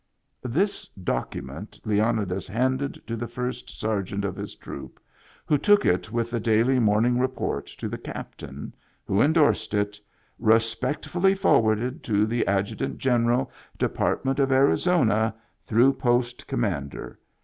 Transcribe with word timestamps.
This 0.49 0.87
document 1.03 1.79
Leonidas 1.85 2.47
handed 2.47 2.99
to 3.05 3.15
the 3.15 3.27
first 3.27 3.69
sergeant 3.69 4.25
of 4.25 4.35
his 4.35 4.55
troop, 4.55 4.99
who 5.45 5.59
took 5.59 5.85
it 5.85 6.11
with 6.11 6.31
the 6.31 6.39
daily 6.39 6.79
morning 6.79 7.19
report 7.19 7.67
to 7.77 7.87
the 7.87 7.99
captain, 7.99 8.73
who 9.05 9.21
indorsed 9.21 9.75
it," 9.75 9.99
Respectfully 10.55 11.35
forwarded 11.35 12.01
to 12.05 12.25
the 12.25 12.47
Adjutant 12.47 12.97
General 12.97 13.51
Department 13.77 14.39
of 14.39 14.51
Arizona 14.51 15.35
(through 15.67 15.93
Post 15.93 16.47
Comman 16.47 16.89
der). 16.89 17.19